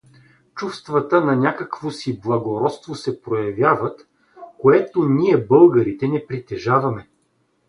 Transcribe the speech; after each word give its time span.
Чувствата 0.55 1.21
на 1.21 1.35
някакво 1.35 1.91
си 1.91 2.19
благородство 2.21 2.95
се 2.95 3.21
проявяват, 3.21 4.07
което 4.59 5.09
ние, 5.09 5.45
българите, 5.45 6.07
не 6.07 6.25
притежаваме. 6.27 7.07